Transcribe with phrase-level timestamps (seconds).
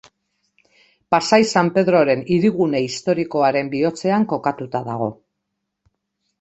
[1.15, 5.15] Pasai San Pedroren hirigune historikoaren bihotzean kokatuta dago.